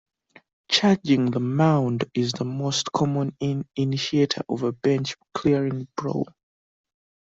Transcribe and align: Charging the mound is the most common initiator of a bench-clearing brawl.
Charging 0.67 1.29
the 1.29 1.39
mound 1.39 2.05
is 2.15 2.31
the 2.31 2.43
most 2.43 2.91
common 2.91 3.37
initiator 3.75 4.41
of 4.49 4.63
a 4.63 4.71
bench-clearing 4.71 5.89
brawl. 5.95 6.25